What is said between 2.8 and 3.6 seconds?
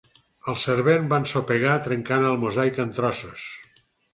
en trossos.